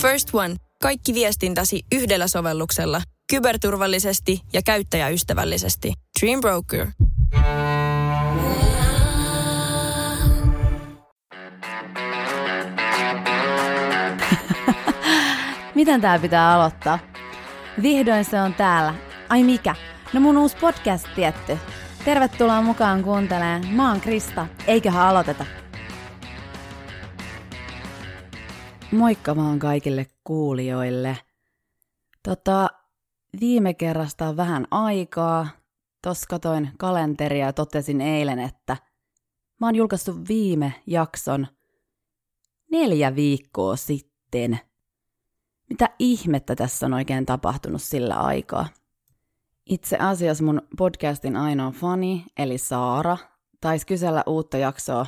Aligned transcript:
First 0.00 0.28
One. 0.34 0.56
Kaikki 0.82 1.14
viestintäsi 1.14 1.82
yhdellä 1.92 2.28
sovelluksella. 2.28 3.02
Kyberturvallisesti 3.30 4.40
ja 4.52 4.62
käyttäjäystävällisesti. 4.62 5.92
Dream 6.20 6.40
Broker. 6.40 6.86
Miten 15.74 16.00
tää 16.00 16.18
pitää 16.18 16.52
aloittaa? 16.54 16.98
Vihdoin 17.82 18.24
se 18.24 18.40
on 18.40 18.54
täällä. 18.54 18.94
Ai 19.28 19.42
mikä? 19.42 19.74
No 20.12 20.20
mun 20.20 20.38
uusi 20.38 20.56
podcast 20.56 21.06
tietty. 21.14 21.58
Tervetuloa 22.04 22.62
mukaan 22.62 23.02
kuuntelemaan. 23.02 23.66
Mä 23.66 23.90
oon 23.90 24.00
Krista. 24.00 24.46
Eiköhän 24.66 25.06
aloiteta. 25.06 25.46
Moikka 28.92 29.36
vaan 29.36 29.58
kaikille 29.58 30.06
kuulijoille. 30.24 31.18
Tota, 32.22 32.68
viime 33.40 33.74
kerrasta 33.74 34.28
on 34.28 34.36
vähän 34.36 34.66
aikaa. 34.70 35.48
Tos 36.02 36.26
katoin 36.26 36.70
kalenteria 36.78 37.46
ja 37.46 37.52
totesin 37.52 38.00
eilen, 38.00 38.38
että 38.38 38.76
mä 39.60 39.66
oon 39.66 39.74
julkaissut 39.74 40.28
viime 40.28 40.72
jakson 40.86 41.46
neljä 42.70 43.16
viikkoa 43.16 43.76
sitten. 43.76 44.60
Mitä 45.68 45.90
ihmettä 45.98 46.56
tässä 46.56 46.86
on 46.86 46.94
oikein 46.94 47.26
tapahtunut 47.26 47.82
sillä 47.82 48.14
aikaa? 48.14 48.66
Itse 49.66 49.96
asiassa 49.96 50.44
mun 50.44 50.62
podcastin 50.78 51.36
ainoa 51.36 51.70
fani, 51.70 52.24
eli 52.38 52.58
Saara, 52.58 53.16
taisi 53.60 53.86
kysellä 53.86 54.22
uutta 54.26 54.56
jaksoa 54.58 55.06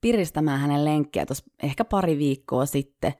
piristämään 0.00 0.60
hänen 0.60 0.84
lenkkiä 0.84 1.26
tuossa 1.26 1.44
ehkä 1.62 1.84
pari 1.84 2.18
viikkoa 2.18 2.66
sitten, 2.66 3.12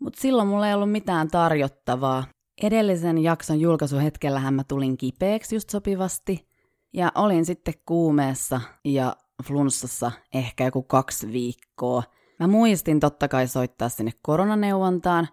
mutta 0.00 0.20
silloin 0.20 0.48
mulla 0.48 0.68
ei 0.68 0.74
ollut 0.74 0.92
mitään 0.92 1.28
tarjottavaa. 1.28 2.24
Edellisen 2.62 3.18
jakson 3.18 3.60
julkaisuhetkellähän 3.60 4.54
mä 4.54 4.64
tulin 4.64 4.96
kipeäksi 4.96 5.56
just 5.56 5.70
sopivasti, 5.70 6.48
ja 6.92 7.12
olin 7.14 7.44
sitten 7.44 7.74
kuumeessa 7.86 8.60
ja 8.84 9.16
flunssassa 9.44 10.12
ehkä 10.34 10.64
joku 10.64 10.82
kaksi 10.82 11.32
viikkoa. 11.32 12.02
Mä 12.40 12.46
muistin 12.46 13.00
totta 13.00 13.28
kai 13.28 13.48
soittaa 13.48 13.88
sinne 13.88 14.12
koronaneuvontaan, 14.22 15.28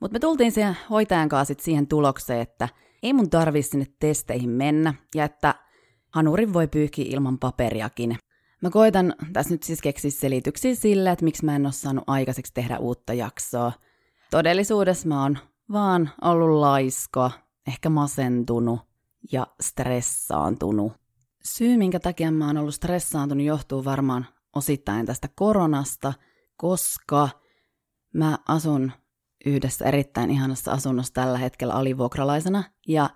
mutta 0.00 0.12
me 0.12 0.18
tultiin 0.18 0.52
siihen 0.52 0.76
hoitajan 0.90 1.28
kanssa 1.28 1.54
sit 1.54 1.60
siihen 1.60 1.86
tulokseen, 1.86 2.40
että 2.40 2.68
ei 3.02 3.12
mun 3.12 3.30
tarvi 3.30 3.62
sinne 3.62 3.86
testeihin 3.98 4.50
mennä 4.50 4.94
ja 5.14 5.24
että 5.24 5.54
hanurin 6.10 6.52
voi 6.52 6.68
pyyhkiä 6.68 7.04
ilman 7.08 7.38
paperiakin. 7.38 8.16
Mä 8.62 8.70
koitan 8.70 9.14
tässä 9.32 9.54
nyt 9.54 9.62
siis 9.62 9.82
keksiä 9.82 10.10
selityksiä 10.10 10.74
sille, 10.74 11.10
että 11.10 11.24
miksi 11.24 11.44
mä 11.44 11.56
en 11.56 11.66
ole 11.66 11.72
saanut 11.72 12.04
aikaiseksi 12.06 12.54
tehdä 12.54 12.78
uutta 12.78 13.14
jaksoa. 13.14 13.72
Todellisuudessa 14.30 15.08
mä 15.08 15.22
oon 15.22 15.38
vaan 15.72 16.10
ollut 16.22 16.60
laiska, 16.60 17.30
ehkä 17.66 17.88
masentunut 17.90 18.80
ja 19.32 19.46
stressaantunut. 19.60 20.92
Syy, 21.44 21.76
minkä 21.76 22.00
takia 22.00 22.30
mä 22.30 22.46
oon 22.46 22.58
ollut 22.58 22.74
stressaantunut, 22.74 23.46
johtuu 23.46 23.84
varmaan 23.84 24.26
osittain 24.56 25.06
tästä 25.06 25.28
koronasta, 25.34 26.12
koska 26.56 27.28
mä 28.14 28.38
asun 28.48 28.92
yhdessä 29.46 29.84
erittäin 29.84 30.30
ihanassa 30.30 30.72
asunnossa 30.72 31.14
tällä 31.14 31.38
hetkellä 31.38 31.74
alivuokralaisena, 31.74 32.64
ja 32.88 33.10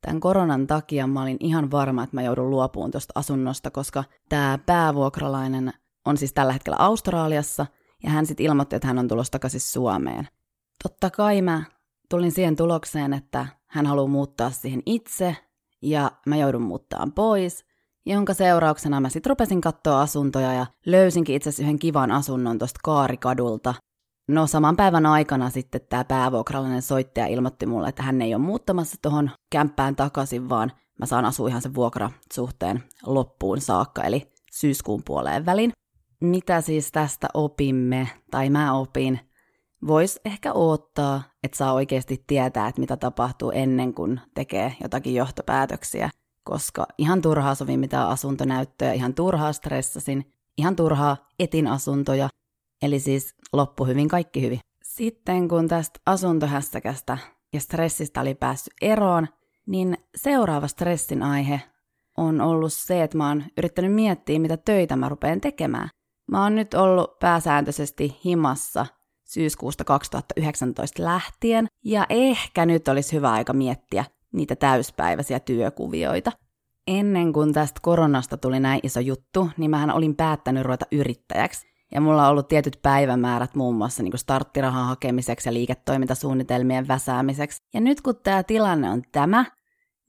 tämän 0.00 0.20
koronan 0.20 0.66
takia 0.66 1.06
mä 1.06 1.22
olin 1.22 1.36
ihan 1.40 1.70
varma, 1.70 2.02
että 2.02 2.16
mä 2.16 2.22
joudun 2.22 2.50
luopuun 2.50 2.90
tuosta 2.90 3.12
asunnosta, 3.14 3.70
koska 3.70 4.04
tämä 4.28 4.58
päävuokralainen 4.66 5.72
on 6.06 6.16
siis 6.16 6.32
tällä 6.32 6.52
hetkellä 6.52 6.76
Australiassa, 6.78 7.66
ja 8.02 8.10
hän 8.10 8.26
sitten 8.26 8.46
ilmoitti, 8.46 8.76
että 8.76 8.88
hän 8.88 8.98
on 8.98 9.08
tulossa 9.08 9.30
takaisin 9.30 9.60
Suomeen. 9.60 10.28
Totta 10.82 11.10
kai 11.10 11.42
mä 11.42 11.62
tulin 12.10 12.32
siihen 12.32 12.56
tulokseen, 12.56 13.12
että 13.12 13.46
hän 13.66 13.86
haluaa 13.86 14.06
muuttaa 14.06 14.50
siihen 14.50 14.82
itse, 14.86 15.36
ja 15.82 16.12
mä 16.26 16.36
joudun 16.36 16.62
muuttaa 16.62 17.08
pois, 17.14 17.64
jonka 18.06 18.34
seurauksena 18.34 19.00
mä 19.00 19.08
sitten 19.08 19.30
rupesin 19.30 19.60
katsoa 19.60 20.02
asuntoja 20.02 20.52
ja 20.52 20.66
löysinkin 20.86 21.36
itse 21.36 21.48
asiassa 21.48 21.62
yhden 21.62 21.78
kivan 21.78 22.10
asunnon 22.10 22.58
tuosta 22.58 22.80
Kaarikadulta, 22.84 23.74
No 24.28 24.46
saman 24.46 24.76
päivän 24.76 25.06
aikana 25.06 25.50
sitten 25.50 25.80
tämä 25.88 26.04
päävuokralainen 26.04 26.82
soittaja 26.82 27.26
ilmoitti 27.26 27.66
mulle, 27.66 27.88
että 27.88 28.02
hän 28.02 28.22
ei 28.22 28.34
ole 28.34 28.42
muuttamassa 28.42 28.96
tuohon 29.02 29.30
kämppään 29.50 29.96
takaisin, 29.96 30.48
vaan 30.48 30.72
mä 30.98 31.06
saan 31.06 31.24
asua 31.24 31.48
ihan 31.48 31.62
sen 31.62 31.74
vuokrasuhteen 31.74 32.82
loppuun 33.06 33.60
saakka, 33.60 34.02
eli 34.02 34.32
syyskuun 34.52 35.02
puoleen 35.04 35.46
välin. 35.46 35.72
Mitä 36.20 36.60
siis 36.60 36.92
tästä 36.92 37.28
opimme, 37.34 38.08
tai 38.30 38.50
mä 38.50 38.74
opin, 38.74 39.20
vois 39.86 40.20
ehkä 40.24 40.52
odottaa, 40.52 41.22
että 41.42 41.56
saa 41.56 41.72
oikeasti 41.72 42.24
tietää, 42.26 42.68
että 42.68 42.80
mitä 42.80 42.96
tapahtuu 42.96 43.50
ennen 43.50 43.94
kuin 43.94 44.20
tekee 44.34 44.76
jotakin 44.82 45.14
johtopäätöksiä, 45.14 46.10
koska 46.44 46.86
ihan 46.98 47.22
turhaa 47.22 47.54
sovi 47.54 47.76
mitään 47.76 48.08
asuntonäyttöjä, 48.08 48.92
ihan 48.92 49.14
turhaa 49.14 49.52
stressasin, 49.52 50.32
ihan 50.58 50.76
turhaa 50.76 51.16
etin 51.38 51.66
asuntoja, 51.66 52.28
Eli 52.82 53.00
siis 53.00 53.34
loppu 53.52 53.84
hyvin, 53.84 54.08
kaikki 54.08 54.42
hyvin. 54.42 54.60
Sitten 54.82 55.48
kun 55.48 55.68
tästä 55.68 56.00
asuntohässäkästä 56.06 57.18
ja 57.52 57.60
stressistä 57.60 58.20
oli 58.20 58.34
päässyt 58.34 58.74
eroon, 58.82 59.28
niin 59.66 59.96
seuraava 60.16 60.68
stressin 60.68 61.22
aihe 61.22 61.60
on 62.16 62.40
ollut 62.40 62.72
se, 62.72 63.02
että 63.02 63.16
mä 63.16 63.28
oon 63.28 63.44
yrittänyt 63.58 63.92
miettiä, 63.92 64.38
mitä 64.38 64.56
töitä 64.56 64.96
mä 64.96 65.08
rupean 65.08 65.40
tekemään. 65.40 65.88
Mä 66.30 66.42
oon 66.42 66.54
nyt 66.54 66.74
ollut 66.74 67.18
pääsääntöisesti 67.18 68.20
himassa 68.24 68.86
syyskuusta 69.24 69.84
2019 69.84 71.04
lähtien, 71.04 71.66
ja 71.84 72.06
ehkä 72.10 72.66
nyt 72.66 72.88
olisi 72.88 73.16
hyvä 73.16 73.32
aika 73.32 73.52
miettiä 73.52 74.04
niitä 74.32 74.56
täyspäiväisiä 74.56 75.40
työkuvioita. 75.40 76.32
Ennen 76.86 77.32
kuin 77.32 77.52
tästä 77.52 77.80
koronasta 77.82 78.36
tuli 78.36 78.60
näin 78.60 78.80
iso 78.82 79.00
juttu, 79.00 79.50
niin 79.56 79.70
mähän 79.70 79.94
olin 79.94 80.16
päättänyt 80.16 80.64
ruveta 80.64 80.86
yrittäjäksi. 80.92 81.68
Ja 81.92 82.00
mulla 82.00 82.24
on 82.24 82.30
ollut 82.30 82.48
tietyt 82.48 82.78
päivämäärät 82.82 83.54
muun 83.54 83.74
muassa 83.74 84.02
niin 84.02 84.18
starttirahan 84.18 84.86
hakemiseksi 84.86 85.48
ja 85.48 85.52
liiketoimintasuunnitelmien 85.52 86.88
väsäämiseksi. 86.88 87.62
Ja 87.74 87.80
nyt 87.80 88.00
kun 88.00 88.16
tämä 88.22 88.42
tilanne 88.42 88.90
on 88.90 89.02
tämä, 89.12 89.44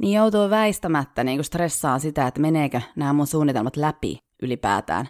niin 0.02 0.14
joutuu 0.14 0.50
väistämättä 0.50 1.24
niin 1.24 1.44
stressaan 1.44 2.00
sitä, 2.00 2.28
että 2.28 2.42
meneekö 2.42 2.82
nämä 2.96 3.14
mun 3.14 3.28
suunnitelmat 3.28 3.76
läpi 3.76 4.20
ylipäätään. 4.42 5.10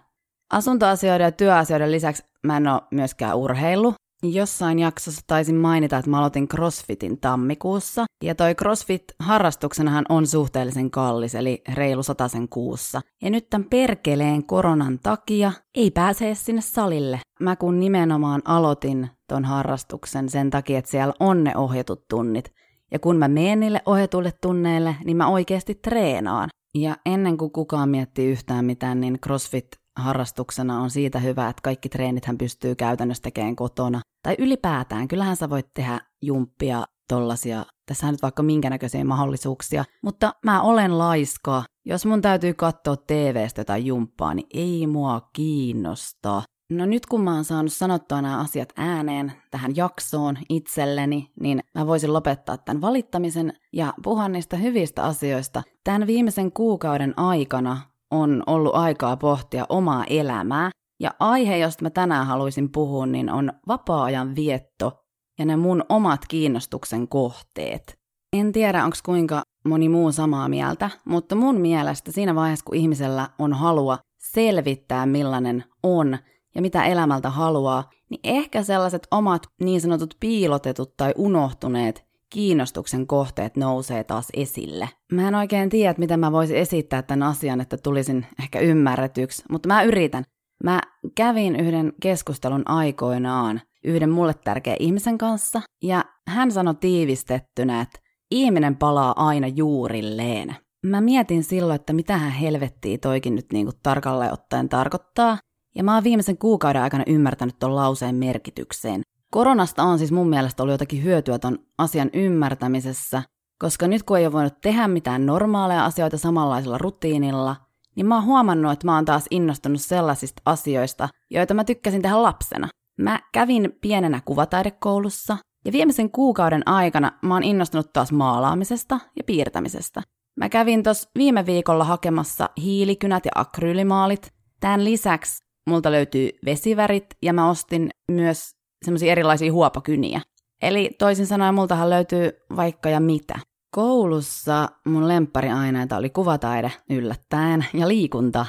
Asuntoasioiden 0.52 1.26
ja 1.26 1.32
työasioiden 1.32 1.92
lisäksi 1.92 2.24
mä 2.44 2.58
en 2.58 2.68
ole 2.68 2.82
myöskään 2.92 3.38
urheillut, 3.38 3.96
Jossain 4.24 4.80
jaksossa 4.80 5.22
taisin 5.28 5.56
mainita, 5.56 5.98
että 5.98 6.12
mä 6.12 6.20
aloitin 6.20 6.48
CrossFitin 6.48 7.20
tammikuussa, 7.20 8.06
ja 8.24 8.36
toi 8.36 8.54
CrossFit-harrastuksenahan 8.54 10.06
on 10.10 10.28
suhteellisen 10.28 10.92
kallis, 10.92 11.36
eli 11.36 11.62
reilu 11.74 12.02
sen 12.04 12.50
kuussa. 12.50 13.02
Ja 13.22 13.30
nyt 13.30 13.50
tämän 13.50 13.70
perkeleen 13.70 14.46
koronan 14.46 15.00
takia 15.04 15.52
ei 15.76 15.92
pääse 15.92 16.36
sinne 16.36 16.62
salille. 16.62 17.20
Mä 17.40 17.56
kun 17.56 17.80
nimenomaan 17.80 18.42
aloitin 18.46 19.10
ton 19.28 19.46
harrastuksen 19.46 20.30
sen 20.30 20.50
takia, 20.50 20.80
että 20.80 20.92
siellä 20.92 21.14
on 21.20 21.44
ne 21.44 21.58
ohjatut 21.58 22.08
tunnit. 22.08 22.52
Ja 22.92 23.00
kun 23.00 23.18
mä 23.18 23.28
menen 23.28 23.60
niille 23.60 23.82
ohjatuille 23.86 24.32
tunneille, 24.42 24.96
niin 25.06 25.18
mä 25.18 25.28
oikeasti 25.28 25.76
treenaan. 25.76 26.50
Ja 26.76 26.98
ennen 27.06 27.38
kuin 27.38 27.52
kukaan 27.52 27.90
miettii 27.90 28.32
yhtään 28.32 28.66
mitään, 28.66 29.02
niin 29.02 29.20
CrossFit 29.20 29.79
harrastuksena 30.00 30.82
on 30.82 30.90
siitä 30.90 31.20
hyvä, 31.20 31.50
että 31.50 31.62
kaikki 31.62 31.90
treenit 31.90 32.26
hän 32.26 32.38
pystyy 32.38 32.76
käytännössä 32.76 33.22
tekemään 33.22 33.56
kotona. 33.56 34.02
Tai 34.24 34.36
ylipäätään, 34.40 35.08
kyllähän 35.08 35.36
sä 35.36 35.50
voit 35.50 35.68
tehdä 35.74 36.00
jumppia 36.22 36.86
tollasia, 37.08 37.66
tässä 37.86 38.08
on 38.08 38.14
nyt 38.14 38.22
vaikka 38.22 38.44
minkä 38.44 38.70
näköisiä 38.70 39.04
mahdollisuuksia, 39.04 39.86
mutta 40.04 40.34
mä 40.46 40.62
olen 40.62 40.98
laiska. 40.98 41.64
Jos 41.86 42.06
mun 42.06 42.22
täytyy 42.22 42.54
katsoa 42.54 42.96
TVstä 42.98 43.64
tai 43.64 43.86
jumppaa, 43.86 44.34
niin 44.34 44.48
ei 44.54 44.88
mua 44.88 45.30
kiinnosta. 45.34 46.42
No 46.72 46.86
nyt 46.86 47.06
kun 47.06 47.24
mä 47.24 47.36
oon 47.36 47.46
saanut 47.46 47.74
sanottua 47.74 48.22
nämä 48.22 48.40
asiat 48.40 48.74
ääneen 48.78 49.34
tähän 49.52 49.76
jaksoon 49.76 50.38
itselleni, 50.50 51.32
niin 51.42 51.60
mä 51.76 51.88
voisin 51.88 52.14
lopettaa 52.14 52.58
tämän 52.58 52.82
valittamisen 52.82 53.54
ja 53.74 53.94
puhua 54.04 54.28
niistä 54.28 54.58
hyvistä 54.58 55.04
asioista. 55.04 55.64
Tämän 55.84 56.08
viimeisen 56.08 56.52
kuukauden 56.52 57.14
aikana 57.20 57.78
on 58.12 58.44
ollut 58.48 58.76
aikaa 58.76 59.18
pohtia 59.18 59.66
omaa 59.70 60.06
elämää. 60.10 60.70
Ja 61.00 61.12
aihe, 61.20 61.58
josta 61.58 61.84
mä 61.84 61.90
tänään 61.90 62.28
haluaisin 62.28 62.72
puhua, 62.72 63.06
niin 63.06 63.30
on 63.32 63.54
vapaa-ajan 63.68 64.36
vietto 64.36 65.06
ja 65.40 65.46
ne 65.46 65.56
mun 65.56 65.84
omat 65.90 66.22
kiinnostuksen 66.28 67.08
kohteet. 67.08 68.00
En 68.34 68.52
tiedä, 68.52 68.84
onko 68.84 68.98
kuinka 69.06 69.42
moni 69.66 69.90
muu 69.90 70.12
samaa 70.12 70.50
mieltä, 70.50 70.90
mutta 71.06 71.36
mun 71.36 71.62
mielestä 71.62 72.12
siinä 72.12 72.36
vaiheessa, 72.36 72.66
kun 72.66 72.76
ihmisellä 72.76 73.30
on 73.40 73.54
halua 73.54 73.98
selvittää, 74.18 75.06
millainen 75.06 75.64
on 75.84 76.18
ja 76.56 76.62
mitä 76.62 76.84
elämältä 76.84 77.30
haluaa, 77.30 77.90
niin 78.10 78.20
ehkä 78.24 78.64
sellaiset 78.64 79.08
omat 79.12 79.48
niin 79.62 79.82
sanotut 79.82 80.16
piilotetut 80.20 80.98
tai 80.98 81.14
unohtuneet 81.18 82.09
kiinnostuksen 82.30 83.08
kohteet 83.08 83.58
nousee 83.58 84.04
taas 84.04 84.28
esille. 84.34 84.90
Mä 85.12 85.28
en 85.28 85.36
oikein 85.36 85.70
tiedä, 85.70 85.96
miten 85.98 86.20
mä 86.20 86.32
voisin 86.32 86.58
esittää 86.58 87.02
tämän 87.02 87.28
asian, 87.28 87.62
että 87.62 87.78
tulisin 87.78 88.26
ehkä 88.44 88.60
ymmärretyksi, 88.60 89.44
mutta 89.50 89.68
mä 89.68 89.84
yritän. 89.84 90.24
Mä 90.64 90.82
kävin 91.16 91.56
yhden 91.56 91.94
keskustelun 92.02 92.64
aikoinaan 92.66 93.62
yhden 93.84 94.10
mulle 94.10 94.34
tärkeän 94.34 94.78
ihmisen 94.80 95.18
kanssa, 95.18 95.62
Ja 95.84 96.06
hän 96.28 96.52
sanoi 96.52 96.76
tiivistettynä, 96.76 97.82
että 97.82 98.00
ihminen 98.32 98.76
palaa 98.76 99.28
aina 99.28 99.48
juurilleen. 99.48 100.56
Mä 100.86 101.02
mietin 101.02 101.44
silloin, 101.44 101.76
että 101.76 101.94
mitähän 101.94 102.32
helvettiä 102.32 102.98
toikin 102.98 103.36
nyt 103.36 103.46
niinku 103.54 103.72
tarkalleen 103.84 104.34
ottaen 104.34 104.70
tarkoittaa, 104.70 105.38
ja 105.76 105.84
mä 105.84 105.94
oon 105.94 106.04
viimeisen 106.04 106.38
kuukauden 106.38 106.82
aikana 106.82 107.04
ymmärtänyt 107.08 107.60
ton 107.60 107.76
lauseen 107.76 108.16
merkitykseen. 108.16 109.02
Koronasta 109.32 109.84
on 109.84 109.98
siis 109.98 110.12
mun 110.12 110.30
mielestä 110.30 110.64
ollut 110.64 110.74
jotakin 110.74 111.04
hyötyä 111.04 111.40
ton 111.40 111.60
asian 111.78 112.10
ymmärtämisessä, 112.14 113.24
koska 113.60 113.88
nyt 113.88 114.04
kun 114.04 114.18
ei 114.18 114.26
ole 114.26 114.34
voinut 114.34 114.62
tehdä 114.62 114.88
mitään 114.88 115.26
normaaleja 115.26 115.86
asioita 115.86 116.18
samanlaisella 116.18 116.78
rutiinilla, 116.78 117.56
niin 117.96 118.06
mä 118.06 118.16
oon 118.16 118.26
huomannut, 118.26 118.72
että 118.72 118.88
mä 118.88 118.96
oon 118.96 119.06
taas 119.06 119.26
innostunut 119.32 119.82
sellaisista 119.82 120.42
asioista, 120.46 121.10
joita 121.30 121.54
mä 121.54 121.64
tykkäsin 121.64 122.02
tehdä 122.02 122.24
lapsena. 122.24 122.68
Mä 123.00 123.20
kävin 123.34 123.78
pienenä 123.82 124.22
kuvataidekoulussa, 124.26 125.38
ja 125.66 125.72
viimeisen 125.72 126.12
kuukauden 126.12 126.68
aikana 126.68 127.12
mä 127.22 127.34
oon 127.34 127.44
innostunut 127.44 127.94
taas 127.94 128.12
maalaamisesta 128.12 129.00
ja 129.16 129.24
piirtämisestä. 129.24 130.02
Mä 130.38 130.50
kävin 130.50 130.84
tos 130.84 131.10
viime 131.18 131.46
viikolla 131.46 131.84
hakemassa 131.84 132.50
hiilikynät 132.58 133.26
ja 133.26 133.32
akryylimaalit. 133.36 134.34
Tämän 134.60 134.86
lisäksi 134.86 135.44
multa 135.70 135.92
löytyy 135.92 136.30
vesivärit 136.46 137.06
ja 137.22 137.34
mä 137.34 137.50
ostin 137.50 137.90
myös 138.12 138.59
semmoisia 138.86 139.12
erilaisia 139.12 139.52
huopakyniä. 139.52 140.22
Eli 140.62 140.90
toisin 141.00 141.28
sanoen 141.28 141.54
multahan 141.54 141.90
löytyy 141.90 142.32
vaikka 142.56 142.90
ja 142.90 143.00
mitä. 143.00 143.40
Koulussa 143.72 144.70
mun 144.86 145.08
lemppariaineita 145.08 145.98
oli 145.98 146.10
kuvataide 146.10 146.72
yllättäen 146.90 147.66
ja 147.74 147.88
liikunta. 147.88 148.46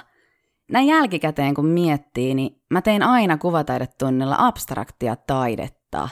Näin 0.70 0.86
jälkikäteen 0.86 1.54
kun 1.54 1.66
miettii, 1.66 2.34
niin 2.34 2.62
mä 2.70 2.82
tein 2.82 3.02
aina 3.02 3.38
kuvataidetunnilla 3.38 4.36
abstraktia 4.38 5.16
taidetta. 5.16 6.08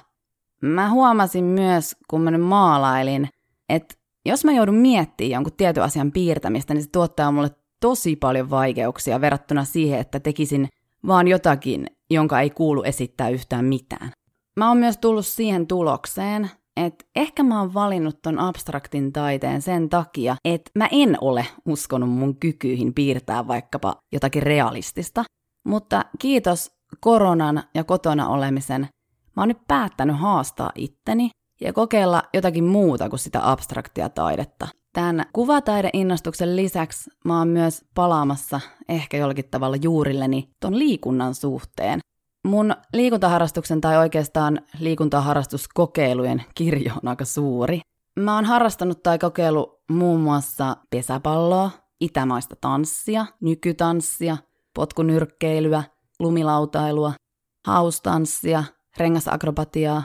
Mä 0.62 0.90
huomasin 0.90 1.44
myös, 1.44 1.96
kun 2.10 2.20
mä 2.20 2.30
nyt 2.30 2.40
maalailin, 2.40 3.28
että 3.68 3.94
jos 4.26 4.44
mä 4.44 4.52
joudun 4.52 4.74
miettimään 4.74 5.30
jonkun 5.30 5.52
tietyn 5.56 5.82
asian 5.82 6.12
piirtämistä, 6.12 6.74
niin 6.74 6.82
se 6.82 6.90
tuottaa 6.90 7.32
mulle 7.32 7.50
tosi 7.80 8.16
paljon 8.16 8.50
vaikeuksia 8.50 9.20
verrattuna 9.20 9.64
siihen, 9.64 10.00
että 10.00 10.20
tekisin 10.20 10.68
vaan 11.06 11.28
jotakin, 11.28 11.86
jonka 12.10 12.40
ei 12.40 12.50
kuulu 12.50 12.82
esittää 12.82 13.28
yhtään 13.28 13.64
mitään. 13.64 14.10
Mä 14.58 14.68
oon 14.68 14.76
myös 14.76 14.98
tullut 14.98 15.26
siihen 15.26 15.66
tulokseen, 15.66 16.50
että 16.76 17.04
ehkä 17.16 17.42
mä 17.42 17.60
oon 17.60 17.74
valinnut 17.74 18.22
ton 18.22 18.38
abstraktin 18.38 19.12
taiteen 19.12 19.62
sen 19.62 19.88
takia, 19.88 20.36
että 20.44 20.70
mä 20.74 20.88
en 20.92 21.16
ole 21.20 21.46
uskonut 21.66 22.10
mun 22.10 22.36
kykyihin 22.36 22.94
piirtää 22.94 23.48
vaikkapa 23.48 23.96
jotakin 24.12 24.42
realistista. 24.42 25.24
Mutta 25.68 26.04
kiitos 26.18 26.70
koronan 27.00 27.62
ja 27.74 27.84
kotona 27.84 28.28
olemisen, 28.28 28.80
mä 29.36 29.42
oon 29.42 29.48
nyt 29.48 29.66
päättänyt 29.68 30.18
haastaa 30.18 30.72
itteni 30.74 31.30
ja 31.60 31.72
kokeilla 31.72 32.22
jotakin 32.34 32.64
muuta 32.64 33.08
kuin 33.08 33.20
sitä 33.20 33.50
abstraktia 33.50 34.08
taidetta. 34.08 34.68
Tämän 34.92 35.26
kuvataideinnostuksen 35.32 36.56
lisäksi 36.56 37.10
mä 37.24 37.38
oon 37.38 37.48
myös 37.48 37.84
palaamassa 37.94 38.60
ehkä 38.88 39.16
jollakin 39.16 39.48
tavalla 39.50 39.76
juurilleni 39.82 40.50
ton 40.60 40.78
liikunnan 40.78 41.34
suhteen. 41.34 42.00
Mun 42.44 42.74
liikuntaharrastuksen 42.92 43.80
tai 43.80 43.96
oikeastaan 43.96 44.60
liikuntaharrastuskokeilujen 44.78 46.44
kirjo 46.54 46.92
on 47.02 47.08
aika 47.08 47.24
suuri. 47.24 47.80
Mä 48.20 48.34
oon 48.34 48.44
harrastanut 48.44 49.02
tai 49.02 49.18
kokeilu 49.18 49.82
muun 49.90 50.20
muassa 50.20 50.76
pesäpalloa, 50.90 51.70
itämaista 52.00 52.56
tanssia, 52.60 53.26
nykytanssia, 53.40 54.36
potkunyrkkeilyä, 54.74 55.82
lumilautailua, 56.18 57.12
haustanssia, 57.66 58.64
rengasakrobatiaa, 58.96 60.02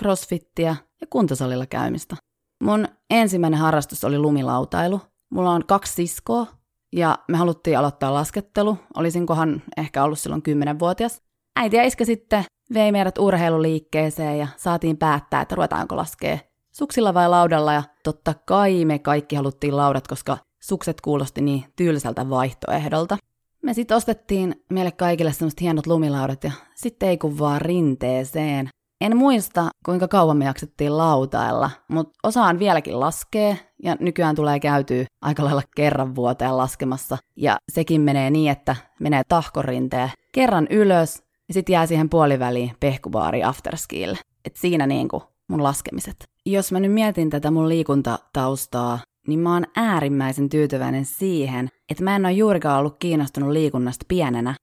crossfittiä 0.00 0.76
ja 1.00 1.06
kuntosalilla 1.10 1.66
käymistä. 1.66 2.16
Mun 2.62 2.88
ensimmäinen 3.10 3.60
harrastus 3.60 4.04
oli 4.04 4.18
lumilautailu. 4.18 5.00
Mulla 5.30 5.50
on 5.50 5.66
kaksi 5.66 5.92
siskoa 5.92 6.46
ja 6.92 7.18
me 7.28 7.36
haluttiin 7.36 7.78
aloittaa 7.78 8.14
laskettelu. 8.14 8.78
Olisinkohan 8.96 9.62
ehkä 9.76 10.04
ollut 10.04 10.18
silloin 10.18 10.42
10-vuotias. 10.42 11.22
Äiti 11.56 11.76
ja 11.76 11.82
iskä 11.82 12.04
sitten 12.04 12.44
vei 12.74 12.92
meidät 12.92 13.18
urheiluliikkeeseen 13.18 14.38
ja 14.38 14.48
saatiin 14.56 14.96
päättää, 14.96 15.40
että 15.40 15.54
ruvetaanko 15.54 15.96
laskea 15.96 16.38
suksilla 16.72 17.14
vai 17.14 17.28
laudalla. 17.28 17.72
Ja 17.72 17.82
totta 18.04 18.34
kai 18.46 18.84
me 18.84 18.98
kaikki 18.98 19.36
haluttiin 19.36 19.76
laudat, 19.76 20.08
koska 20.08 20.38
sukset 20.62 21.00
kuulosti 21.00 21.40
niin 21.40 21.64
tylsältä 21.76 22.30
vaihtoehdolta. 22.30 23.16
Me 23.62 23.74
sitten 23.74 23.96
ostettiin 23.96 24.64
meille 24.70 24.92
kaikille 24.92 25.32
semmoiset 25.32 25.60
hienot 25.60 25.86
lumilaudat 25.86 26.44
ja 26.44 26.52
sitten 26.74 27.08
ei 27.08 27.18
kun 27.18 27.38
vaan 27.38 27.60
rinteeseen. 27.60 28.68
En 29.00 29.16
muista, 29.16 29.68
kuinka 29.84 30.08
kauan 30.08 30.36
me 30.36 30.44
jaksettiin 30.44 30.98
lautailla, 30.98 31.70
mutta 31.88 32.18
osaan 32.22 32.58
vieläkin 32.58 33.00
laskee 33.00 33.58
ja 33.82 33.96
nykyään 34.00 34.36
tulee 34.36 34.60
käytyä 34.60 35.04
aika 35.22 35.44
lailla 35.44 35.62
kerran 35.76 36.14
vuoteen 36.14 36.56
laskemassa. 36.56 37.18
Ja 37.36 37.56
sekin 37.72 38.00
menee 38.00 38.30
niin, 38.30 38.50
että 38.52 38.76
menee 39.00 39.22
tahkorinteen 39.28 40.10
kerran 40.32 40.66
ylös 40.70 41.22
ja 41.48 41.54
sitten 41.54 41.72
jää 41.72 41.86
siihen 41.86 42.08
puoliväliin 42.08 42.72
pehkubaari 42.80 43.44
afterskille. 43.44 44.18
Et 44.44 44.56
siinä 44.56 44.86
niinku 44.86 45.22
mun 45.48 45.62
laskemiset. 45.62 46.16
Jos 46.46 46.72
mä 46.72 46.80
nyt 46.80 46.92
mietin 46.92 47.30
tätä 47.30 47.50
mun 47.50 47.68
liikuntataustaa, 47.68 48.98
niin 49.26 49.40
mä 49.40 49.52
oon 49.52 49.66
äärimmäisen 49.76 50.48
tyytyväinen 50.48 51.04
siihen, 51.04 51.68
että 51.90 52.04
mä 52.04 52.16
en 52.16 52.24
ole 52.24 52.32
juurikaan 52.32 52.78
ollut 52.78 52.96
kiinnostunut 52.98 53.50
liikunnasta 53.50 54.04
pienenä, 54.08 54.54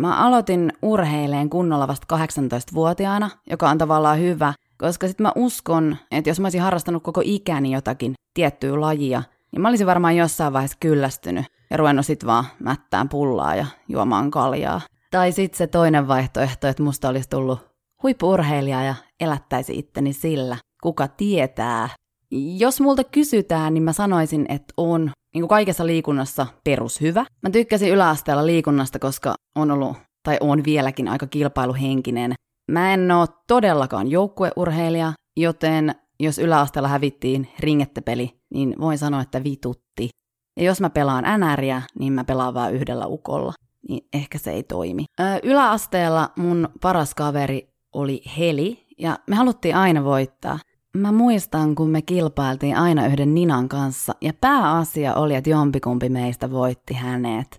Mä 0.00 0.16
aloitin 0.16 0.72
urheileen 0.82 1.50
kunnolla 1.50 1.88
vasta 1.88 2.16
18-vuotiaana, 2.16 3.30
joka 3.50 3.70
on 3.70 3.78
tavallaan 3.78 4.20
hyvä, 4.20 4.54
koska 4.78 5.06
sitten 5.06 5.24
mä 5.24 5.32
uskon, 5.36 5.96
että 6.10 6.30
jos 6.30 6.40
mä 6.40 6.46
olisin 6.46 6.60
harrastanut 6.60 7.02
koko 7.02 7.20
ikäni 7.24 7.72
jotakin 7.72 8.14
tiettyä 8.34 8.80
lajia, 8.80 9.22
niin 9.52 9.62
mä 9.62 9.68
olisin 9.68 9.86
varmaan 9.86 10.16
jossain 10.16 10.52
vaiheessa 10.52 10.78
kyllästynyt 10.80 11.46
ja 11.70 11.76
ruvennut 11.76 12.06
sit 12.06 12.26
vaan 12.26 12.44
mättään 12.58 13.08
pullaa 13.08 13.54
ja 13.54 13.66
juomaan 13.88 14.30
kaljaa. 14.30 14.80
Tai 15.10 15.32
sitten 15.32 15.58
se 15.58 15.66
toinen 15.66 16.08
vaihtoehto, 16.08 16.68
että 16.68 16.82
musta 16.82 17.08
olisi 17.08 17.28
tullut 17.28 17.66
huippurheilija 18.02 18.82
ja 18.82 18.94
elättäisi 19.20 19.78
itteni 19.78 20.12
sillä. 20.12 20.56
Kuka 20.82 21.08
tietää? 21.08 21.88
Jos 22.30 22.80
multa 22.80 23.04
kysytään, 23.04 23.74
niin 23.74 23.82
mä 23.82 23.92
sanoisin, 23.92 24.46
että 24.48 24.74
on 24.76 25.10
niin 25.34 25.42
kuin 25.42 25.48
kaikessa 25.48 25.86
liikunnassa 25.86 26.46
perushyvä. 26.64 27.26
Mä 27.42 27.50
tykkäsin 27.50 27.92
yläasteella 27.92 28.46
liikunnasta, 28.46 28.98
koska 28.98 29.34
on 29.58 29.70
ollut, 29.70 29.96
tai 30.22 30.36
on 30.40 30.64
vieläkin 30.64 31.08
aika 31.08 31.26
kilpailuhenkinen. 31.26 32.32
Mä 32.70 32.94
en 32.94 33.10
oo 33.10 33.26
todellakaan 33.46 34.10
joukkueurheilija, 34.10 35.12
joten 35.36 35.94
jos 36.20 36.38
yläasteella 36.38 36.88
hävittiin 36.88 37.48
ringettepeli, 37.60 38.30
niin 38.54 38.74
voin 38.80 38.98
sanoa, 38.98 39.20
että 39.20 39.44
vitutti. 39.44 40.08
Ja 40.56 40.64
jos 40.64 40.80
mä 40.80 40.90
pelaan 40.90 41.24
NRiä, 41.40 41.82
niin 41.98 42.12
mä 42.12 42.24
pelaan 42.24 42.54
vain 42.54 42.74
yhdellä 42.74 43.06
ukolla. 43.06 43.52
Niin 43.88 44.06
ehkä 44.12 44.38
se 44.38 44.50
ei 44.50 44.62
toimi. 44.62 45.04
Öö, 45.20 45.38
yläasteella 45.42 46.30
mun 46.36 46.68
paras 46.80 47.14
kaveri 47.14 47.68
oli 47.94 48.22
Heli, 48.38 48.86
ja 48.98 49.18
me 49.26 49.36
haluttiin 49.36 49.76
aina 49.76 50.04
voittaa. 50.04 50.58
Mä 50.96 51.12
muistan, 51.12 51.74
kun 51.74 51.90
me 51.90 52.02
kilpailtiin 52.02 52.76
aina 52.76 53.06
yhden 53.06 53.34
Ninan 53.34 53.68
kanssa, 53.68 54.12
ja 54.20 54.32
pääasia 54.40 55.14
oli, 55.14 55.34
että 55.34 55.50
jompikumpi 55.50 56.08
meistä 56.08 56.50
voitti 56.50 56.94
hänet. 56.94 57.56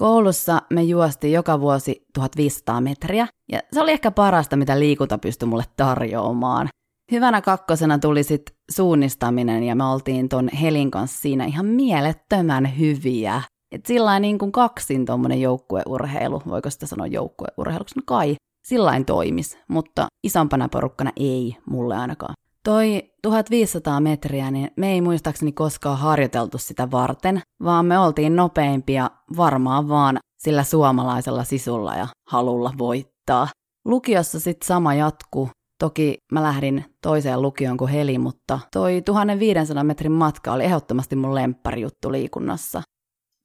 Koulussa 0.00 0.62
me 0.70 0.82
juostiin 0.82 1.32
joka 1.32 1.60
vuosi 1.60 2.06
1500 2.14 2.80
metriä, 2.80 3.26
ja 3.52 3.60
se 3.72 3.80
oli 3.80 3.90
ehkä 3.90 4.10
parasta, 4.10 4.56
mitä 4.56 4.78
liikunta 4.78 5.18
pystyi 5.18 5.48
mulle 5.48 5.64
tarjoamaan. 5.76 6.68
Hyvänä 7.12 7.40
kakkosena 7.40 7.98
tuli 7.98 8.22
sitten 8.22 8.56
suunnistaminen, 8.70 9.62
ja 9.62 9.74
me 9.74 9.84
oltiin 9.84 10.28
ton 10.28 10.48
Helin 10.60 10.90
kanssa 10.90 11.20
siinä 11.20 11.44
ihan 11.44 11.66
mielettömän 11.66 12.78
hyviä. 12.78 13.42
Et 13.72 13.86
sillä 13.86 14.20
niin 14.20 14.38
kuin 14.38 14.52
kaksin 14.52 15.06
tuommoinen 15.06 15.40
joukkueurheilu, 15.40 16.42
voiko 16.48 16.70
sitä 16.70 16.86
sanoa 16.86 17.06
joukkueurheiluksi? 17.06 17.98
No 17.98 18.02
kai, 18.06 18.34
sillain 18.66 19.04
toimis, 19.04 19.58
mutta 19.68 20.06
isompana 20.24 20.68
porukkana 20.68 21.10
ei 21.16 21.56
mulle 21.66 21.96
ainakaan. 21.96 22.34
Toi 22.64 23.10
1500 23.22 24.00
metriä, 24.00 24.50
niin 24.50 24.70
me 24.76 24.92
ei 24.92 25.00
muistaakseni 25.00 25.52
koskaan 25.52 25.98
harjoiteltu 25.98 26.58
sitä 26.58 26.90
varten, 26.90 27.40
vaan 27.64 27.86
me 27.86 27.98
oltiin 27.98 28.36
nopeimpia 28.36 29.10
varmaan 29.36 29.88
vaan 29.88 30.18
sillä 30.38 30.64
suomalaisella 30.64 31.44
sisulla 31.44 31.96
ja 31.96 32.08
halulla 32.28 32.72
voittaa. 32.78 33.48
Lukiossa 33.84 34.40
sitten 34.40 34.66
sama 34.66 34.94
jatku. 34.94 35.48
Toki 35.78 36.16
mä 36.32 36.42
lähdin 36.42 36.84
toiseen 37.02 37.42
lukioon 37.42 37.76
kuin 37.76 37.90
Heli, 37.90 38.18
mutta 38.18 38.58
toi 38.72 39.02
1500 39.02 39.84
metrin 39.84 40.12
matka 40.12 40.52
oli 40.52 40.64
ehdottomasti 40.64 41.16
mun 41.16 41.34
lempparijuttu 41.34 42.12
liikunnassa. 42.12 42.82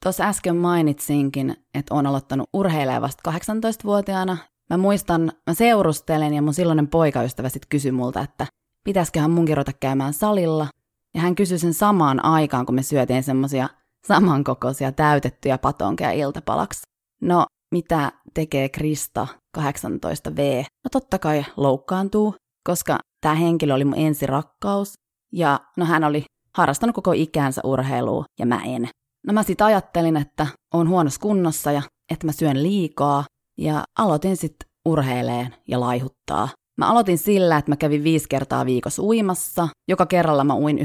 Tuossa 0.04 0.24
äsken 0.24 0.56
mainitsinkin, 0.56 1.56
että 1.74 1.94
on 1.94 2.08
aloittanut 2.08 2.50
urheilemaan 2.54 3.02
vasta 3.02 3.32
18-vuotiaana. 3.32 4.38
Mä 4.70 4.78
muistan, 4.78 5.32
mä 5.48 5.54
seurustelen 5.54 6.34
ja 6.34 6.42
mun 6.42 6.54
silloinen 6.54 6.88
poikaystävä 6.88 7.50
sitten 7.50 7.70
kysyi 7.70 7.92
multa, 7.92 8.22
että 8.22 8.46
pitäisiköhän 8.88 9.32
munkin 9.32 9.58
ruveta 9.58 9.74
käymään 9.74 10.14
salilla. 10.14 10.68
Ja 11.16 11.22
hän 11.22 11.36
kysyi 11.36 11.60
sen 11.60 11.74
samaan 11.74 12.26
aikaan, 12.26 12.66
kun 12.66 12.76
me 12.76 12.84
syötiin 12.84 13.24
semmosia 13.24 13.70
samankokoisia 14.08 14.92
täytettyjä 14.92 15.58
patonkeja 15.58 16.12
iltapalaksi. 16.12 16.82
No, 17.22 17.46
mitä 17.72 18.12
tekee 18.34 18.70
Krista 18.70 19.28
18V? 19.58 20.64
No 20.84 20.90
totta 20.92 21.20
kai 21.20 21.46
loukkaantuu, 21.58 22.36
koska 22.68 22.98
tämä 23.22 23.36
henkilö 23.36 23.74
oli 23.74 23.86
mun 23.86 23.98
ensirakkaus, 23.98 24.94
ja 25.34 25.60
no 25.78 25.86
hän 25.86 26.04
oli 26.04 26.24
harrastanut 26.58 26.96
koko 26.96 27.12
ikänsä 27.12 27.62
urheilua, 27.64 28.26
ja 28.40 28.46
mä 28.46 28.62
en. 28.66 28.90
No 29.28 29.34
mä 29.34 29.44
sitten 29.44 29.68
ajattelin, 29.68 30.18
että 30.18 30.48
on 30.74 30.90
huonossa 30.90 31.22
kunnossa 31.22 31.72
ja 31.72 31.82
että 32.12 32.26
mä 32.26 32.32
syön 32.32 32.64
liikaa, 32.64 33.24
ja 33.58 33.84
aloitin 34.00 34.38
sitten 34.38 34.70
urheileen 34.86 35.56
ja 35.68 35.80
laihuttaa. 35.80 36.50
Mä 36.78 36.90
aloitin 36.90 37.18
sillä, 37.18 37.58
että 37.58 37.72
mä 37.72 37.76
kävin 37.76 38.04
viisi 38.04 38.30
kertaa 38.30 38.66
viikossa 38.66 39.04
uimassa. 39.04 39.68
Joka 39.88 40.06
kerralla 40.06 40.44
mä 40.44 40.56
uin 40.56 40.80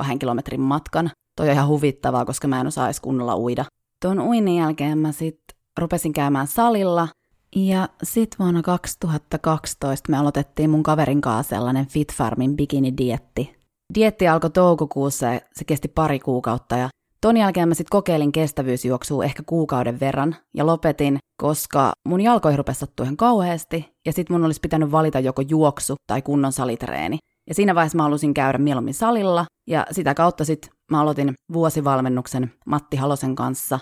1-2 0.00 0.18
kilometrin 0.18 0.60
matkan. 0.60 1.10
Toi 1.36 1.48
on 1.48 1.54
ihan 1.54 1.68
huvittavaa, 1.68 2.24
koska 2.24 2.48
mä 2.48 2.60
en 2.60 2.66
osaa 2.66 2.86
edes 2.86 3.00
kunnolla 3.00 3.36
uida. 3.36 3.64
Tuon 4.02 4.20
uinin 4.20 4.56
jälkeen 4.56 4.98
mä 4.98 5.12
sitten 5.12 5.56
rupesin 5.78 6.12
käymään 6.12 6.46
salilla. 6.46 7.08
Ja 7.56 7.88
sit 8.02 8.36
vuonna 8.38 8.62
2012 8.62 10.10
me 10.10 10.18
aloitettiin 10.18 10.70
mun 10.70 10.82
kaverin 10.82 11.20
kanssa 11.20 11.56
sellainen 11.56 11.86
Fit 11.86 12.12
Farmin 12.12 12.56
bikini-dietti. 12.56 13.56
Dietti 13.94 14.28
alkoi 14.28 14.50
toukokuussa 14.50 15.26
ja 15.26 15.40
se 15.52 15.64
kesti 15.64 15.88
pari 15.88 16.20
kuukautta 16.20 16.76
ja 16.76 16.88
Ton 17.20 17.36
jälkeen 17.36 17.68
mä 17.68 17.74
sitten 17.74 17.90
kokeilin 17.90 18.32
kestävyysjuoksua 18.32 19.24
ehkä 19.24 19.42
kuukauden 19.46 20.00
verran 20.00 20.36
ja 20.54 20.66
lopetin, 20.66 21.18
koska 21.40 21.92
mun 22.08 22.20
jalkoihin 22.20 22.58
rupesi 22.58 22.80
sattua 22.80 23.04
ihan 23.04 23.16
kauheasti 23.16 23.88
ja 24.06 24.12
sitten 24.12 24.34
mun 24.36 24.44
olisi 24.44 24.60
pitänyt 24.60 24.92
valita 24.92 25.20
joko 25.20 25.42
juoksu 25.42 25.94
tai 26.06 26.22
kunnon 26.22 26.52
salitreeni. 26.52 27.18
Ja 27.48 27.54
siinä 27.54 27.74
vaiheessa 27.74 27.96
mä 27.96 28.02
halusin 28.02 28.34
käydä 28.34 28.58
mieluummin 28.58 28.94
salilla 28.94 29.46
ja 29.66 29.86
sitä 29.90 30.14
kautta 30.14 30.44
sitten 30.44 30.70
mä 30.90 31.00
aloitin 31.00 31.34
vuosivalmennuksen 31.52 32.52
Matti 32.66 32.96
Halosen 32.96 33.34
kanssa. 33.34 33.78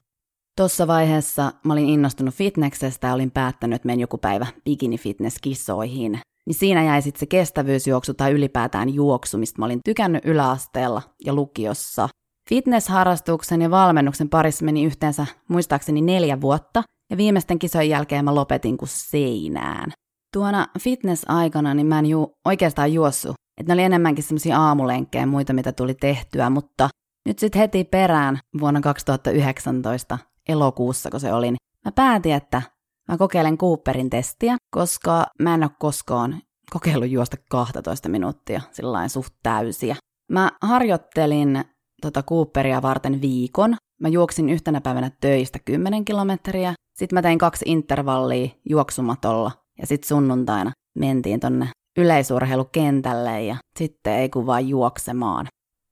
Tuossa 0.56 0.86
vaiheessa 0.86 1.52
mä 1.64 1.72
olin 1.72 1.88
innostunut 1.88 2.34
fitneksestä 2.34 3.06
ja 3.06 3.14
olin 3.14 3.30
päättänyt, 3.30 3.76
että 3.76 3.86
menen 3.86 4.00
joku 4.00 4.18
päivä 4.18 4.46
bikini 4.64 4.98
fitness 4.98 5.38
kisoihin. 5.42 6.20
Niin 6.46 6.54
siinä 6.54 6.84
jäi 6.84 7.02
sitten 7.02 7.20
se 7.20 7.26
kestävyysjuoksu 7.26 8.14
tai 8.14 8.32
ylipäätään 8.32 8.94
juoksu, 8.94 9.38
mistä 9.38 9.58
mä 9.58 9.64
olin 9.64 9.80
tykännyt 9.84 10.24
yläasteella 10.24 11.02
ja 11.24 11.32
lukiossa. 11.34 12.08
Fitness-harrastuksen 12.48 13.62
ja 13.62 13.70
valmennuksen 13.70 14.28
parissa 14.28 14.64
meni 14.64 14.84
yhteensä 14.84 15.26
muistaakseni 15.48 16.00
neljä 16.00 16.40
vuotta, 16.40 16.82
ja 17.10 17.16
viimeisten 17.16 17.58
kisojen 17.58 17.88
jälkeen 17.88 18.24
mä 18.24 18.34
lopetin 18.34 18.76
kuin 18.76 18.88
seinään. 18.88 19.92
Tuona 20.32 20.66
fitness-aikana 20.80 21.74
niin 21.74 21.86
mä 21.86 21.98
en 21.98 22.06
ju- 22.06 22.32
oikeastaan 22.44 22.92
juossu, 22.92 23.34
että 23.60 23.70
ne 23.70 23.74
oli 23.74 23.82
enemmänkin 23.82 24.24
semmoisia 24.24 24.58
aamulenkkejä 24.58 25.22
ja 25.22 25.26
muita, 25.26 25.52
mitä 25.52 25.72
tuli 25.72 25.94
tehtyä, 25.94 26.50
mutta 26.50 26.88
nyt 27.28 27.38
sitten 27.38 27.60
heti 27.60 27.84
perään 27.84 28.38
vuonna 28.60 28.80
2019 28.80 30.18
elokuussa, 30.48 31.10
kun 31.10 31.20
se 31.20 31.32
oli, 31.32 31.46
niin 31.46 31.58
mä 31.84 31.92
päätin, 31.92 32.34
että 32.34 32.62
mä 33.08 33.18
kokeilen 33.18 33.58
Cooperin 33.58 34.10
testiä, 34.10 34.56
koska 34.70 35.26
mä 35.42 35.54
en 35.54 35.62
ole 35.62 35.70
koskaan 35.78 36.42
kokeillut 36.70 37.10
juosta 37.10 37.36
12 37.50 38.08
minuuttia 38.08 38.60
sillä 38.70 39.08
suht 39.08 39.34
täysiä. 39.42 39.96
Mä 40.32 40.50
harjoittelin 40.62 41.64
tota 42.02 42.22
Cooperia 42.22 42.82
varten 42.82 43.20
viikon. 43.20 43.76
Mä 44.00 44.08
juoksin 44.08 44.48
yhtenä 44.50 44.80
päivänä 44.80 45.10
töistä 45.20 45.58
10 45.64 46.04
kilometriä, 46.04 46.74
sitten 46.98 47.16
mä 47.16 47.22
tein 47.22 47.38
kaksi 47.38 47.64
intervallia 47.68 48.48
juoksumatolla 48.68 49.50
ja 49.80 49.86
sitten 49.86 50.08
sunnuntaina 50.08 50.72
mentiin 50.98 51.40
tonne 51.40 51.68
yleisurheilukentälle 51.98 53.42
ja 53.42 53.56
sitten 53.78 54.12
ei 54.12 54.28
kun 54.28 54.46
vaan 54.46 54.68
juoksemaan. 54.68 55.46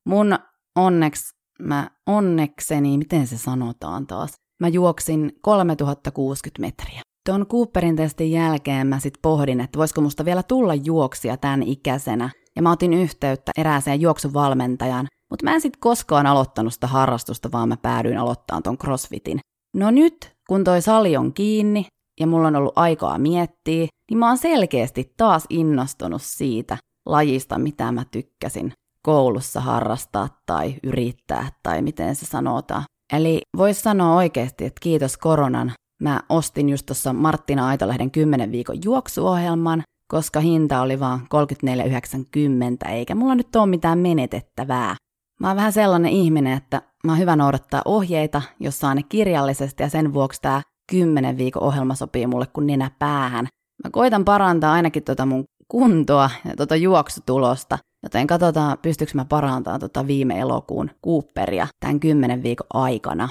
Mun 0.06 0.38
onneksi, 0.76 1.24
mä 1.62 1.90
onnekseni, 2.06 2.98
miten 2.98 3.26
se 3.26 3.38
sanotaan 3.38 4.06
taas, 4.06 4.32
mä 4.60 4.68
juoksin 4.68 5.32
3060 5.42 6.60
metriä. 6.60 7.00
Tuon 7.26 7.46
Cooperin 7.46 7.96
testin 7.96 8.30
jälkeen 8.30 8.86
mä 8.86 9.00
sitten 9.00 9.22
pohdin, 9.22 9.60
että 9.60 9.78
voisiko 9.78 10.00
musta 10.00 10.24
vielä 10.24 10.42
tulla 10.42 10.74
juoksia 10.74 11.36
tämän 11.36 11.62
ikäisenä. 11.62 12.30
Ja 12.56 12.62
mä 12.62 12.70
otin 12.70 12.92
yhteyttä 12.92 13.52
erääseen 13.58 14.00
juoksuvalmentajan, 14.00 15.06
mutta 15.30 15.44
mä 15.44 15.54
en 15.54 15.60
sitten 15.60 15.80
koskaan 15.80 16.26
aloittanut 16.26 16.74
sitä 16.74 16.86
harrastusta, 16.86 17.52
vaan 17.52 17.68
mä 17.68 17.76
päädyin 17.76 18.18
aloittamaan 18.18 18.62
ton 18.62 18.78
crossfitin. 18.78 19.38
No 19.74 19.90
nyt, 19.90 20.32
kun 20.48 20.64
toi 20.64 20.82
sali 20.82 21.16
on 21.16 21.32
kiinni 21.32 21.86
ja 22.20 22.26
mulla 22.26 22.48
on 22.48 22.56
ollut 22.56 22.78
aikaa 22.78 23.18
miettiä, 23.18 23.86
niin 24.10 24.18
mä 24.18 24.28
oon 24.28 24.38
selkeästi 24.38 25.12
taas 25.16 25.44
innostunut 25.50 26.22
siitä 26.22 26.76
lajista, 27.06 27.58
mitä 27.58 27.92
mä 27.92 28.04
tykkäsin 28.10 28.72
koulussa 29.02 29.60
harrastaa 29.60 30.28
tai 30.46 30.74
yrittää 30.82 31.48
tai 31.62 31.82
miten 31.82 32.16
se 32.16 32.26
sanotaan. 32.26 32.82
Eli 33.12 33.40
vois 33.56 33.82
sanoa 33.82 34.16
oikeasti, 34.16 34.64
että 34.64 34.80
kiitos 34.80 35.16
koronan. 35.16 35.72
Mä 36.02 36.20
ostin 36.28 36.68
just 36.68 36.86
tuossa 36.86 37.12
Marttina 37.12 37.68
Aitolehden 37.68 38.10
10 38.10 38.52
viikon 38.52 38.84
juoksuohjelman, 38.84 39.82
koska 40.08 40.40
hinta 40.40 40.80
oli 40.80 41.00
vaan 41.00 41.20
34,90 41.20 42.90
eikä 42.90 43.14
mulla 43.14 43.34
nyt 43.34 43.56
ole 43.56 43.66
mitään 43.66 43.98
menetettävää. 43.98 44.96
Mä 45.40 45.48
oon 45.48 45.56
vähän 45.56 45.72
sellainen 45.72 46.12
ihminen, 46.12 46.56
että 46.56 46.82
mä 47.04 47.12
oon 47.12 47.18
hyvä 47.18 47.36
noudattaa 47.36 47.82
ohjeita, 47.84 48.42
jos 48.60 48.80
saa 48.80 48.94
ne 48.94 49.02
kirjallisesti 49.02 49.82
ja 49.82 49.88
sen 49.88 50.14
vuoksi 50.14 50.42
tää 50.42 50.62
10 50.90 51.38
viikon 51.38 51.62
ohjelma 51.62 51.94
sopii 51.94 52.26
mulle 52.26 52.46
kuin 52.46 52.66
nenä 52.66 52.90
päähän. 52.98 53.46
Mä 53.84 53.90
koitan 53.90 54.24
parantaa 54.24 54.72
ainakin 54.72 55.02
tota 55.02 55.26
mun 55.26 55.44
kuntoa 55.68 56.30
ja 56.44 56.56
tota 56.56 56.76
juoksutulosta, 56.76 57.78
joten 58.02 58.26
katsotaan 58.26 58.78
pystyykö 58.82 59.12
mä 59.14 59.24
parantamaan 59.24 59.80
tota 59.80 60.06
viime 60.06 60.38
elokuun 60.40 60.90
Cooperia 61.04 61.66
tämän 61.80 62.00
10 62.00 62.42
viikon 62.42 62.66
aikana. 62.74 63.28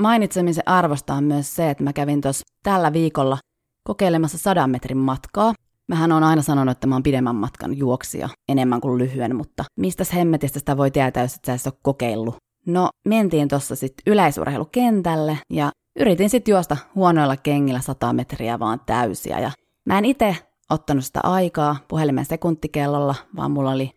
Mainitsemisen 0.00 0.68
arvostaa 0.68 1.20
myös 1.20 1.56
se, 1.56 1.70
että 1.70 1.84
mä 1.84 1.92
kävin 1.92 2.20
tuossa 2.20 2.42
tällä 2.62 2.92
viikolla 2.92 3.38
kokeilemassa 3.86 4.38
sadan 4.38 4.70
metrin 4.70 4.98
matkaa, 4.98 5.52
Mähän 5.92 6.12
on 6.12 6.24
aina 6.24 6.42
sanonut, 6.42 6.72
että 6.72 6.86
mä 6.86 6.94
oon 6.94 7.02
pidemmän 7.02 7.36
matkan 7.36 7.78
juoksija 7.78 8.28
enemmän 8.48 8.80
kuin 8.80 8.98
lyhyen, 8.98 9.36
mutta 9.36 9.64
mistä 9.76 10.04
hemmetistä 10.14 10.58
sitä 10.58 10.76
voi 10.76 10.90
tietää, 10.90 11.22
jos 11.22 11.34
et 11.34 11.60
sä 11.60 11.70
ole 11.70 11.78
kokeillut? 11.82 12.36
No, 12.66 12.88
mentiin 13.04 13.48
tuossa 13.48 13.76
sitten 13.76 14.02
yleisurheilukentälle 14.12 15.38
ja 15.50 15.70
yritin 15.98 16.30
sitten 16.30 16.52
juosta 16.52 16.76
huonoilla 16.94 17.36
kengillä 17.36 17.80
100 17.80 18.12
metriä 18.12 18.58
vaan 18.58 18.80
täysiä. 18.86 19.40
Ja 19.40 19.50
mä 19.84 19.98
en 19.98 20.04
itse 20.04 20.36
ottanut 20.70 21.04
sitä 21.04 21.20
aikaa 21.22 21.76
puhelimen 21.88 22.24
sekuntikellolla, 22.24 23.14
vaan 23.36 23.50
mulla 23.50 23.70
oli 23.70 23.90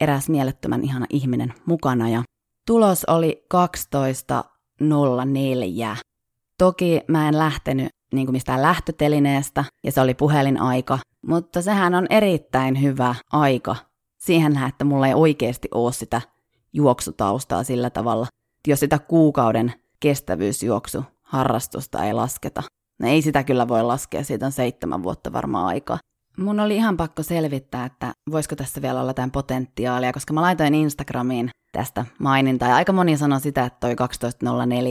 eräs 0.00 0.28
mielettömän 0.28 0.84
ihana 0.84 1.06
ihminen 1.10 1.54
mukana 1.66 2.08
ja 2.08 2.22
tulos 2.66 3.04
oli 3.04 3.46
12.04. 4.82 5.96
Toki 6.58 7.00
mä 7.08 7.28
en 7.28 7.38
lähtenyt 7.38 7.88
niin 8.12 8.26
kuin 8.26 8.34
mistään 8.34 8.62
lähtötelineestä 8.62 9.64
ja 9.84 9.92
se 9.92 10.00
oli 10.00 10.14
puhelinaika, 10.14 10.98
mutta 11.26 11.62
sehän 11.62 11.94
on 11.94 12.06
erittäin 12.10 12.82
hyvä 12.82 13.14
aika 13.32 13.76
siihen 14.18 14.64
että 14.68 14.84
mulla 14.84 15.06
ei 15.06 15.14
oikeasti 15.14 15.68
ole 15.74 15.92
sitä 15.92 16.20
juoksutaustaa 16.72 17.64
sillä 17.64 17.90
tavalla, 17.90 18.26
jos 18.66 18.80
sitä 18.80 18.98
kuukauden 18.98 19.72
kestävyysjuoksu 20.00 21.04
harrastusta 21.22 22.04
ei 22.04 22.12
lasketa. 22.12 22.62
No 22.98 23.08
ei 23.08 23.22
sitä 23.22 23.44
kyllä 23.44 23.68
voi 23.68 23.82
laskea, 23.82 24.24
siitä 24.24 24.46
on 24.46 24.52
seitsemän 24.52 25.02
vuotta 25.02 25.32
varmaan 25.32 25.66
aikaa. 25.66 25.98
Mun 26.36 26.60
oli 26.60 26.76
ihan 26.76 26.96
pakko 26.96 27.22
selvittää, 27.22 27.84
että 27.84 28.12
voisiko 28.30 28.56
tässä 28.56 28.82
vielä 28.82 29.00
olla 29.00 29.10
jotain 29.10 29.30
potentiaalia, 29.30 30.12
koska 30.12 30.32
mä 30.34 30.40
laitoin 30.40 30.74
Instagramiin 30.74 31.50
tästä 31.72 32.06
mainintaa, 32.18 32.68
ja 32.68 32.76
aika 32.76 32.92
moni 32.92 33.16
sanoi 33.16 33.40
sitä, 33.40 33.64
että 33.64 33.78
toi 33.80 33.94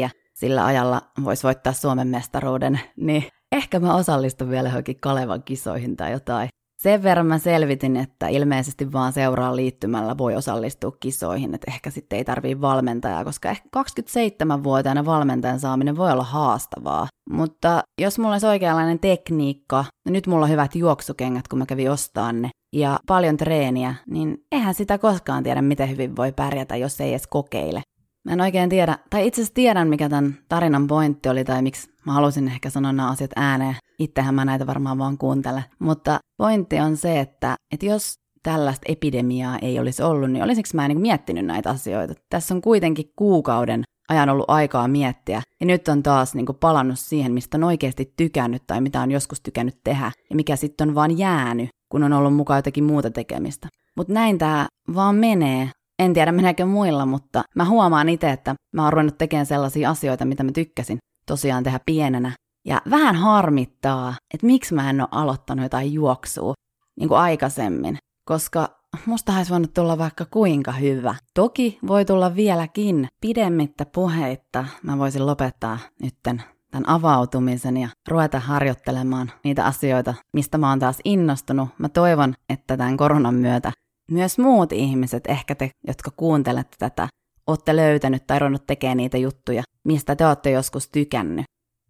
12.04 0.03 0.09
sillä 0.33 0.65
ajalla 0.65 1.01
voisi 1.23 1.43
voittaa 1.43 1.73
Suomen 1.73 2.07
mestaruuden, 2.07 2.79
niin 2.97 3.23
ehkä 3.51 3.79
mä 3.79 3.95
osallistun 3.95 4.49
vielä 4.49 4.69
johonkin 4.69 4.99
Kalevan 4.99 5.43
kisoihin 5.43 5.97
tai 5.97 6.11
jotain. 6.11 6.49
Sen 6.81 7.03
verran 7.03 7.25
mä 7.25 7.37
selvitin, 7.37 7.97
että 7.97 8.27
ilmeisesti 8.27 8.91
vaan 8.91 9.13
seuraan 9.13 9.55
liittymällä 9.55 10.17
voi 10.17 10.35
osallistua 10.35 10.91
kisoihin, 10.99 11.55
että 11.55 11.71
ehkä 11.71 11.89
sitten 11.89 12.17
ei 12.17 12.25
tarvii 12.25 12.61
valmentajaa, 12.61 13.23
koska 13.23 13.49
ehkä 13.49 13.69
27-vuotiaana 13.79 15.05
valmentajan 15.05 15.59
saaminen 15.59 15.97
voi 15.97 16.11
olla 16.11 16.23
haastavaa. 16.23 17.07
Mutta 17.29 17.81
jos 18.01 18.19
mulla 18.19 18.31
olisi 18.31 18.47
oikeanlainen 18.47 18.99
tekniikka, 18.99 19.85
ja 20.05 20.11
nyt 20.11 20.27
mulla 20.27 20.45
on 20.45 20.51
hyvät 20.51 20.75
juoksukengät, 20.75 21.47
kun 21.47 21.59
mä 21.59 21.65
kävin 21.65 21.91
ostaan 21.91 22.41
ne, 22.41 22.49
ja 22.75 22.99
paljon 23.07 23.37
treeniä, 23.37 23.95
niin 24.09 24.37
eihän 24.51 24.73
sitä 24.73 24.97
koskaan 24.97 25.43
tiedä, 25.43 25.61
miten 25.61 25.89
hyvin 25.89 26.15
voi 26.15 26.31
pärjätä, 26.31 26.75
jos 26.75 27.01
ei 27.01 27.09
edes 27.09 27.27
kokeile. 27.27 27.81
Mä 28.29 28.33
en 28.33 28.41
oikein 28.41 28.69
tiedä, 28.69 28.97
tai 29.09 29.27
itse 29.27 29.41
asiassa 29.41 29.53
tiedän, 29.53 29.87
mikä 29.87 30.09
tämän 30.09 30.37
tarinan 30.49 30.87
pointti 30.87 31.29
oli, 31.29 31.43
tai 31.43 31.61
miksi 31.61 31.89
mä 32.05 32.13
halusin 32.13 32.47
ehkä 32.47 32.69
sanoa 32.69 32.91
nämä 32.91 33.09
asiat 33.09 33.31
ääneen. 33.35 33.75
Itsehän 33.99 34.35
mä 34.35 34.45
näitä 34.45 34.67
varmaan 34.67 34.97
vaan 34.97 35.17
kuuntele. 35.17 35.65
Mutta 35.79 36.19
pointti 36.37 36.79
on 36.79 36.97
se, 36.97 37.19
että, 37.19 37.55
että 37.73 37.85
jos 37.85 38.13
tällaista 38.43 38.85
epidemiaa 38.87 39.57
ei 39.61 39.79
olisi 39.79 40.03
ollut, 40.03 40.31
niin 40.31 40.43
olisinko 40.43 40.69
mä 40.73 40.87
niin 40.87 41.01
miettinyt 41.01 41.45
näitä 41.45 41.69
asioita? 41.69 42.13
Tässä 42.29 42.53
on 42.53 42.61
kuitenkin 42.61 43.05
kuukauden 43.15 43.83
ajan 44.09 44.29
ollut 44.29 44.49
aikaa 44.49 44.87
miettiä, 44.87 45.41
ja 45.59 45.65
nyt 45.65 45.87
on 45.87 46.03
taas 46.03 46.35
niin 46.35 46.45
palannut 46.59 46.99
siihen, 46.99 47.33
mistä 47.33 47.57
on 47.57 47.63
oikeasti 47.63 48.13
tykännyt 48.17 48.63
tai 48.67 48.81
mitä 48.81 49.01
on 49.01 49.11
joskus 49.11 49.41
tykännyt 49.41 49.75
tehdä, 49.83 50.11
ja 50.29 50.35
mikä 50.35 50.55
sitten 50.55 50.89
on 50.89 50.95
vaan 50.95 51.17
jäänyt, 51.17 51.69
kun 51.91 52.03
on 52.03 52.13
ollut 52.13 52.35
mukaan 52.35 52.57
jotakin 52.57 52.83
muuta 52.83 53.11
tekemistä. 53.11 53.67
Mutta 53.97 54.13
näin 54.13 54.37
tämä 54.37 54.67
vaan 54.95 55.15
menee 55.15 55.69
en 55.99 56.13
tiedä 56.13 56.31
meneekö 56.31 56.65
muilla, 56.65 57.05
mutta 57.05 57.43
mä 57.55 57.65
huomaan 57.65 58.09
itse, 58.09 58.31
että 58.31 58.55
mä 58.73 58.83
oon 58.83 58.93
ruvennut 58.93 59.17
tekemään 59.17 59.45
sellaisia 59.45 59.89
asioita, 59.89 60.25
mitä 60.25 60.43
mä 60.43 60.51
tykkäsin 60.51 60.97
tosiaan 61.25 61.63
tehdä 61.63 61.79
pienenä. 61.85 62.31
Ja 62.65 62.81
vähän 62.89 63.15
harmittaa, 63.15 64.13
että 64.33 64.45
miksi 64.45 64.73
mä 64.73 64.89
en 64.89 65.01
ole 65.01 65.09
aloittanut 65.11 65.63
jotain 65.63 65.93
juoksua 65.93 66.53
niin 66.99 67.09
kuin 67.09 67.19
aikaisemmin. 67.19 67.97
koska 68.25 68.79
musta 69.05 69.33
olisi 69.37 69.51
voinut 69.51 69.73
tulla 69.73 69.97
vaikka 69.97 70.25
kuinka 70.25 70.71
hyvä. 70.71 71.15
Toki 71.33 71.79
voi 71.87 72.05
tulla 72.05 72.35
vieläkin 72.35 73.07
pidemmittä 73.21 73.85
puheitta. 73.85 74.65
Mä 74.83 74.97
voisin 74.97 75.25
lopettaa 75.25 75.79
nytten 76.01 76.43
tämän 76.71 76.89
avautumisen 76.89 77.77
ja 77.77 77.89
ruveta 78.07 78.39
harjoittelemaan 78.39 79.31
niitä 79.43 79.65
asioita, 79.65 80.13
mistä 80.33 80.57
mä 80.57 80.69
oon 80.69 80.79
taas 80.79 80.97
innostunut. 81.05 81.69
Mä 81.77 81.89
toivon, 81.89 82.33
että 82.49 82.77
tämän 82.77 82.97
koronan 82.97 83.35
myötä 83.35 83.71
myös 84.11 84.37
muut 84.37 84.73
ihmiset, 84.73 85.23
ehkä 85.27 85.55
te, 85.55 85.69
jotka 85.87 86.11
kuuntelette 86.11 86.75
tätä, 86.79 87.07
olette 87.47 87.75
löytänyt 87.75 88.27
tai 88.27 88.39
ruvennut 88.39 88.67
tekemään 88.67 88.97
niitä 88.97 89.17
juttuja, 89.17 89.63
mistä 89.83 90.15
te 90.15 90.27
olette 90.27 90.51
joskus 90.51 90.89
tykännyt. 90.89 91.45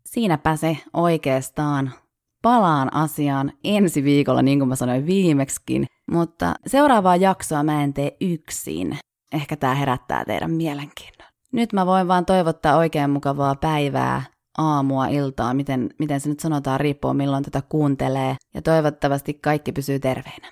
Siinäpä 0.06 0.56
se 0.56 0.78
oikeastaan. 0.94 1.92
Palaan 2.42 2.94
asiaan 2.94 3.52
ensi 3.64 4.04
viikolla, 4.04 4.42
niin 4.42 4.60
kuin 4.60 4.70
mä 4.70 4.76
sanoin 4.76 5.06
viimeksikin, 5.06 5.86
mutta 6.12 6.56
seuraavaa 6.68 7.16
jaksoa 7.16 7.64
mä 7.64 7.84
en 7.84 7.94
tee 7.94 8.18
yksin. 8.22 8.98
Ehkä 9.34 9.56
tää 9.56 9.76
herättää 9.76 10.26
teidän 10.26 10.52
mielenkiinnon. 10.52 11.30
Nyt 11.54 11.74
mä 11.74 11.86
voin 11.86 12.08
vaan 12.08 12.26
toivottaa 12.26 12.78
oikein 12.78 13.10
mukavaa 13.10 13.56
päivää, 13.56 14.24
aamua, 14.58 15.08
iltaa, 15.08 15.54
miten, 15.54 15.90
miten 16.00 16.20
se 16.20 16.30
nyt 16.30 16.40
sanotaan, 16.40 16.80
riippuu 16.80 17.14
milloin 17.14 17.44
tätä 17.44 17.62
kuuntelee. 17.70 18.36
Ja 18.54 18.62
toivottavasti 18.62 19.34
kaikki 19.34 19.72
pysyy 19.72 20.00
terveinä. 20.00 20.52